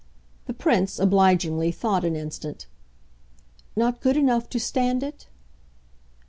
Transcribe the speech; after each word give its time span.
The 0.47 0.53
Prince, 0.55 0.97
obligingly, 0.97 1.71
thought 1.71 2.03
an 2.03 2.15
instant. 2.15 2.65
"Not 3.75 4.01
good 4.01 4.17
enough 4.17 4.49
to 4.49 4.59
stand 4.59 5.03
it?" 5.03 5.27